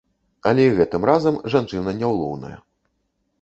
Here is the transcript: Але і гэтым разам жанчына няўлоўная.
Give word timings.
Але 0.51 0.63
і 0.69 0.71
гэтым 0.79 1.05
разам 1.09 1.37
жанчына 1.57 1.95
няўлоўная. 2.01 2.55